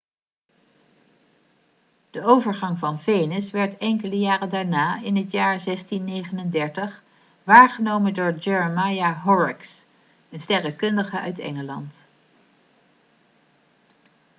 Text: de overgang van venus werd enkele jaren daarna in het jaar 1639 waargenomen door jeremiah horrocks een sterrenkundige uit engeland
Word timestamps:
de 2.11 2.21
overgang 2.23 2.79
van 2.79 3.01
venus 3.01 3.51
werd 3.51 3.77
enkele 3.77 4.17
jaren 4.19 4.49
daarna 4.49 5.01
in 5.01 5.15
het 5.15 5.31
jaar 5.31 5.63
1639 5.63 7.03
waargenomen 7.43 8.13
door 8.13 8.33
jeremiah 8.37 9.23
horrocks 9.23 9.81
een 10.29 10.41
sterrenkundige 10.41 11.19
uit 11.19 11.39
engeland 11.39 11.95